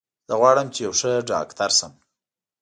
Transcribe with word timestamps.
زه 0.29 0.33
غواړم 0.39 0.67
چې 0.73 0.79
یو 0.85 0.93
ښه 0.99 1.11
ډاکټر 1.31 1.69
شم 1.79 1.93